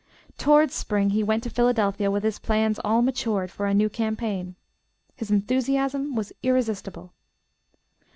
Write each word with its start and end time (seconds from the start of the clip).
Towards 0.39 0.73
spring 0.73 1.11
he 1.11 1.21
went 1.21 1.43
to 1.43 1.49
Philadelphia 1.51 2.09
with 2.09 2.23
his 2.23 2.39
plans 2.39 2.79
all 2.83 3.03
matured 3.03 3.51
for 3.51 3.67
a 3.67 3.73
new 3.75 3.87
campaign. 3.87 4.55
His 5.15 5.29
enthusiasm 5.29 6.15
was 6.15 6.33
irresistible. 6.41 7.13